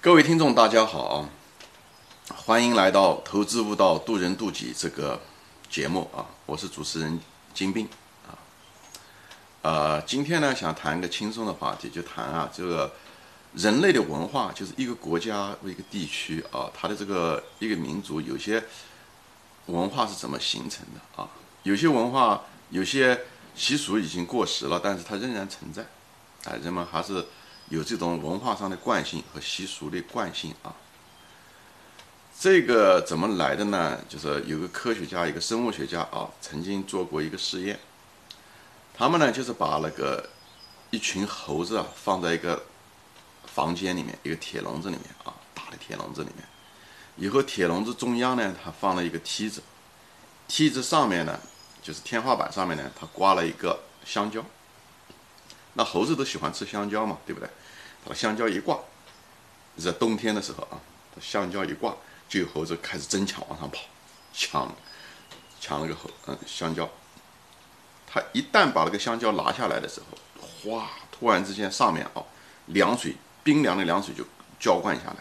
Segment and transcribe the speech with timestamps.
[0.00, 1.28] 各位听众，大家好！
[2.28, 5.20] 欢迎来到《投资悟道，渡人渡己》这个
[5.68, 6.24] 节目啊！
[6.46, 7.18] 我是主持人
[7.52, 7.84] 金兵
[8.24, 8.38] 啊。
[9.62, 12.92] 呃，今天呢，想谈一个轻松的话题，就谈啊，这个
[13.54, 18.62] 人类的文化，就是一个国家或一个地区啊，它的这个一个民族，有些
[19.66, 21.28] 文化是怎么形成的啊？
[21.64, 23.20] 有些文化，有些
[23.56, 25.84] 习俗已经过时了，但是它仍然存在，
[26.44, 27.26] 哎，人们还是。
[27.68, 30.74] 有这种文化上的惯性和习俗的惯性啊，
[32.38, 33.98] 这个怎么来的呢？
[34.08, 37.78] 就是有个科学家，一个生物学家啊，曾经做过一个试验。
[38.94, 40.28] 他们呢，就是把那个
[40.90, 42.64] 一群猴子啊放在一个
[43.44, 46.44] 房间里面，一个铁笼子里面啊，大的铁笼子里面。
[47.16, 49.62] 以后铁笼子中央呢，他放了一个梯子，
[50.46, 51.38] 梯子上面呢，
[51.82, 54.44] 就是天花板上面呢，他挂了一个香蕉。
[55.78, 57.48] 那猴子都喜欢吃香蕉嘛，对不对？
[58.04, 58.76] 把香蕉一挂，
[59.78, 60.80] 在冬天的时候啊，
[61.20, 61.94] 香蕉一挂，
[62.28, 63.82] 就有猴子开始争抢往上跑，
[64.32, 64.74] 抢，
[65.60, 66.88] 抢那个猴嗯香蕉。
[68.08, 72.24] 他一旦把那个香蕉拿下来的时候，哗，突然之间上面啊，
[72.66, 74.24] 凉水，冰凉的凉水就
[74.58, 75.18] 浇灌下来，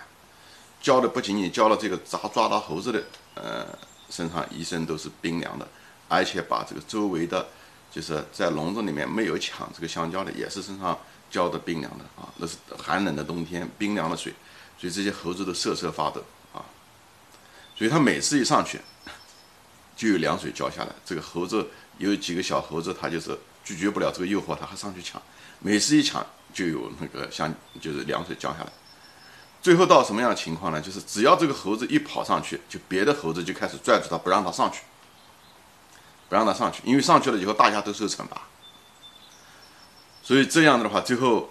[0.82, 3.04] 浇的不仅仅浇了这个抓抓到猴子的
[3.36, 3.78] 呃
[4.10, 5.68] 身上一身都是冰凉的，
[6.08, 7.48] 而且把这个周围的。
[7.92, 10.98] 就是在笼子里面没有抢这个香蕉的，也是身上
[11.32, 14.34] 浇的冰凉的啊，那是寒冷的冬天冰凉的水，
[14.78, 16.64] 所以这些猴子都瑟瑟发抖啊。
[17.76, 18.80] 所以他每次一上去，
[19.96, 20.90] 就有凉水浇下来。
[21.06, 25.22] 这个猴子有几个小猴子，他就是拒绝不了这个诱惑，他还上去抢。
[25.60, 28.72] 每次一抢，就有那个香，就是凉水浇下来。
[29.62, 30.80] 最后到什么样的情况呢？
[30.80, 34.82] 就是只要这个猴子一跑上去，就别的猴子就开始拽住他，不让他上去。
[36.30, 38.42] 不让他上去，因为上去了以后大家都受惩罚，
[40.22, 41.50] 所以这样的话，最后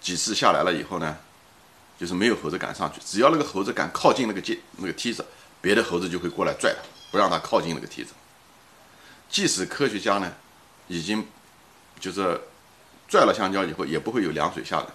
[0.00, 1.16] 几次下来了以后呢，
[1.98, 3.00] 就是没有猴子敢上去。
[3.04, 5.24] 只要那个猴子敢靠近那个阶那个梯子，
[5.60, 8.12] 别的猴子就会过来拽他，不让他靠近那个梯子。
[9.28, 10.32] 即使科学家呢
[10.88, 11.26] 已经
[12.00, 12.40] 就是
[13.08, 14.86] 拽了香蕉以后，也不会有凉水下来。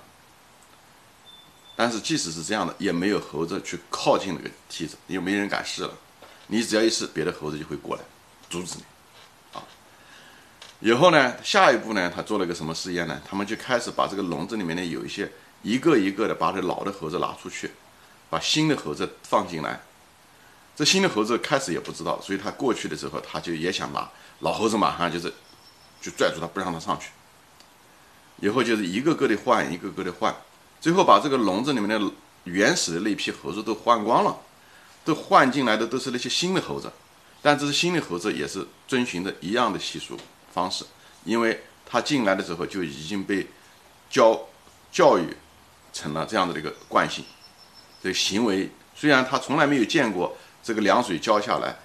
[1.76, 5.94] 但是即使是这样的，也没有猴子去靠近那个梯子，因为没人敢试了。
[6.48, 8.02] 你只要一试，别的猴子就会过来。
[8.50, 8.84] 阻止你，
[9.58, 9.63] 啊！
[10.80, 13.22] 以后呢，下一步呢，他做了个什么实验呢？
[13.28, 15.31] 他们就开始把这个笼子里面呢，有一些
[15.63, 17.72] 一个一个的把这老的猴子拿出去，
[18.30, 19.81] 把新的猴子放进来。
[20.75, 24.07] 这新的猴子开始也不知道，所以他过去的时候，他就也想拿
[24.41, 25.34] 老猴子，马上就是
[26.00, 27.09] 就拽住他，不让他上去。
[28.40, 30.36] 以后就是一个个的换，一个个的换，
[30.80, 32.00] 最后把这个笼子里面的
[32.44, 34.38] 原始的那批猴子都换光了，
[35.03, 36.91] 都换进来的都是那些新的猴子。
[37.42, 40.18] 但这是新的猴子，也是遵循的一样的习俗
[40.53, 40.84] 方式，
[41.24, 43.48] 因为他进来的时候就已经被
[44.09, 44.48] 教
[44.92, 45.36] 教育
[45.94, 47.24] 成了这样的一个惯性，
[48.03, 51.75] 这行为虽然他从来没有见过这个凉水浇下来，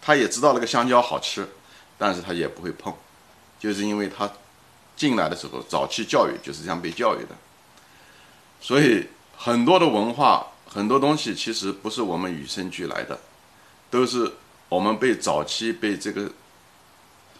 [0.00, 1.48] 他也知道那个香蕉好吃，
[1.96, 2.92] 但是他也不会碰，
[3.58, 4.30] 就是因为他
[4.96, 7.36] 进来的时候早期教育就是这样被教育的，
[8.60, 9.06] 所以
[9.36, 13.18] 很多的文化很多东西其实不是我们与生俱来的，
[13.88, 14.30] 都是。
[14.72, 16.32] 我们被早期被这个，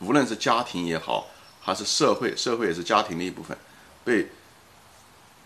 [0.00, 1.28] 无论是家庭也好，
[1.62, 3.56] 还是社会，社会也是家庭的一部分，
[4.04, 4.28] 被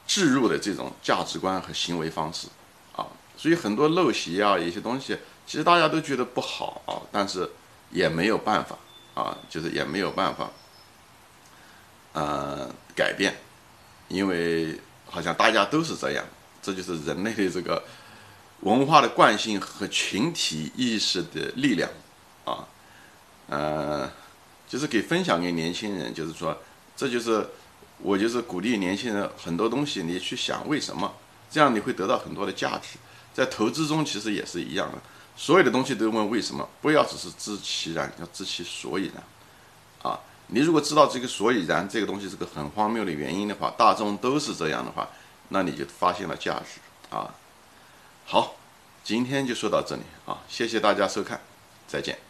[0.04, 2.48] 置入的这种价值观和行为方式，
[2.96, 7.48] 啊，所以很多陋习啊，一些东西，其实大家都觉得不好啊，但是
[7.92, 8.76] 也没有办法
[9.14, 10.50] 啊，就是也没有办法，
[12.14, 13.36] 呃，改变，
[14.08, 14.76] 因为
[15.08, 16.24] 好像大家都是这样，
[16.60, 17.80] 这就是人类的这个。
[18.60, 21.88] 文化的惯性和群体意识的力量，
[22.44, 22.66] 啊，
[23.48, 24.10] 呃，
[24.68, 26.56] 就是给分享给年轻人，就是说，
[26.96, 27.46] 这就是
[27.98, 31.14] 我就是鼓励年轻人很多东西你去想为什么，
[31.50, 32.98] 这样你会得到很多的价值。
[33.34, 34.98] 在投资中其实也是一样的，
[35.36, 39.22] 所有的东西都问为什么，不要只是知其然，要知其所以然。
[40.02, 45.06] 啊，你如果知道这个所以然这个东西是个很荒谬的原因的话，大众都是这样的话，
[45.50, 46.80] 那你就发现了价值
[47.14, 47.34] 啊。
[48.28, 48.56] 好，
[49.04, 50.42] 今天就说到这里啊！
[50.48, 51.40] 谢谢大家收看，
[51.86, 52.25] 再见。